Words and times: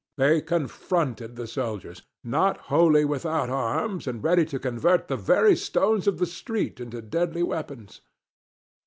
They 0.17 0.41
confronted 0.41 1.35
the 1.35 1.45
soldiers, 1.45 2.01
not 2.23 2.57
wholly 2.73 3.05
without 3.05 3.51
arms 3.51 4.07
and 4.07 4.23
ready 4.23 4.45
to 4.45 4.57
convert 4.57 5.07
the 5.07 5.15
very 5.15 5.55
stones 5.55 6.07
of 6.07 6.17
the 6.17 6.25
street 6.25 6.79
into 6.79 7.03
deadly 7.03 7.43
weapons. 7.43 8.01